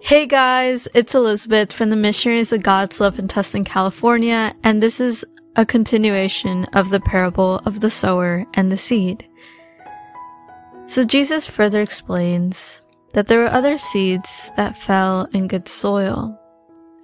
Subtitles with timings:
[0.00, 5.00] Hey guys, it's Elizabeth from the Missionaries of God's Love in Tustin, California, and this
[5.00, 5.24] is
[5.56, 9.26] a continuation of the parable of the sower and the seed.
[10.86, 12.80] So Jesus further explains
[13.14, 16.38] that there were other seeds that fell in good soil,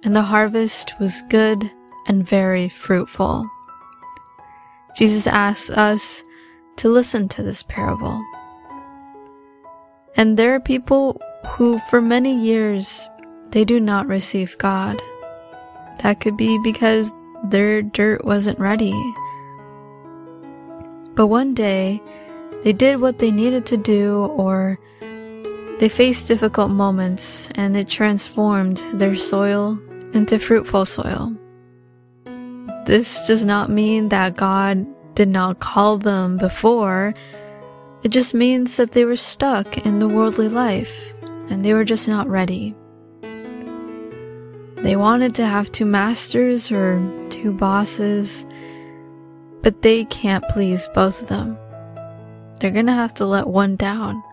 [0.03, 1.69] and the harvest was good
[2.07, 3.49] and very fruitful.
[4.95, 6.23] Jesus asks us
[6.77, 8.23] to listen to this parable.
[10.15, 13.07] And there are people who, for many years,
[13.49, 15.01] they do not receive God.
[16.01, 17.11] That could be because
[17.43, 18.93] their dirt wasn't ready.
[21.15, 22.01] But one day,
[22.63, 24.79] they did what they needed to do, or
[25.79, 29.77] they faced difficult moments, and it transformed their soil
[30.13, 31.35] into fruitful soil.
[32.85, 37.13] This does not mean that God did not call them before.
[38.03, 41.12] It just means that they were stuck in the worldly life
[41.53, 42.73] and they were just not ready.
[44.77, 48.43] They wanted to have two masters or two bosses,
[49.61, 51.55] but they can't please both of them.
[52.59, 54.23] They're gonna have to let one down.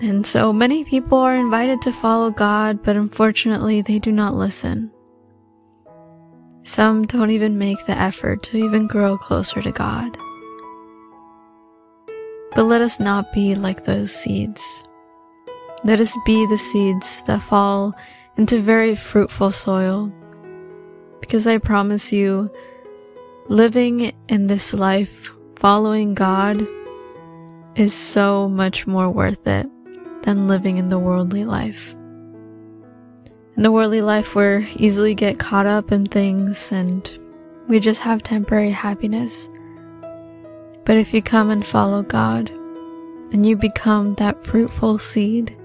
[0.00, 4.90] And so many people are invited to follow God, but unfortunately they do not listen.
[6.62, 10.16] Some don't even make the effort to even grow closer to God.
[12.54, 14.82] But let us not be like those seeds.
[15.84, 17.94] Let us be the seeds that fall
[18.36, 20.12] into very fruitful soil.
[21.20, 22.50] Because I promise you,
[23.48, 26.66] living in this life, following God,
[27.76, 29.68] is so much more worth it
[30.22, 31.94] than living in the worldly life.
[33.56, 37.08] In the worldly life, we easily get caught up in things and
[37.68, 39.48] we just have temporary happiness.
[40.84, 42.50] But if you come and follow God
[43.32, 45.56] and you become that fruitful seed,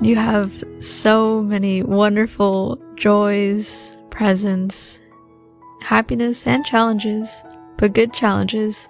[0.00, 4.98] you have so many wonderful joys, presents,
[5.80, 7.42] happiness, and challenges,
[7.76, 8.88] but good challenges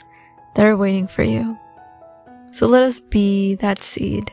[0.54, 1.56] that are waiting for you.
[2.52, 4.30] So let us be that seed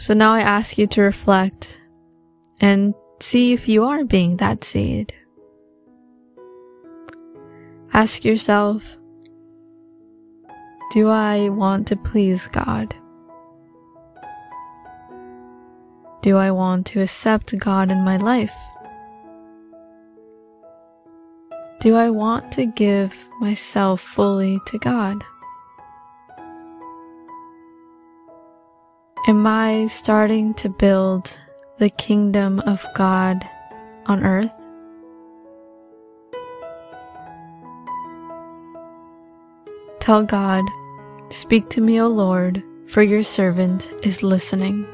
[0.00, 1.78] so now I ask you to reflect
[2.58, 5.12] and see if you are being that seed.
[7.92, 8.96] Ask yourself,
[10.92, 12.94] do I want to please God?
[16.22, 18.52] Do I want to accept God in my life?
[21.80, 25.24] Do I want to give myself fully to God?
[29.26, 31.38] Am I starting to build
[31.78, 33.48] the kingdom of God
[34.06, 34.52] on earth?
[40.00, 40.64] Tell God,
[41.30, 44.84] Speak to me, O Lord, for your servant is listening.